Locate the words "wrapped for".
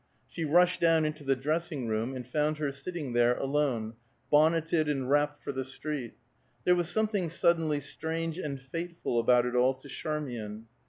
5.07-5.51